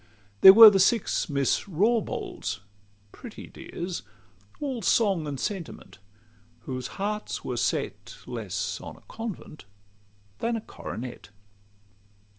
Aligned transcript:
There 0.39 0.51
were 0.55 0.71
the 0.71 0.79
six 0.79 1.29
Miss 1.29 1.67
Rawbolds 1.67 2.61
pretty 3.11 3.45
dears! 3.45 4.01
All 4.59 4.81
song 4.81 5.27
and 5.27 5.39
sentiment; 5.39 5.99
whose 6.61 6.87
hearts 6.97 7.45
were 7.45 7.57
set 7.57 8.17
Less 8.25 8.81
on 8.81 8.95
a 8.97 9.01
convent 9.01 9.65
than 10.39 10.55
a 10.55 10.61
coronet. 10.61 11.29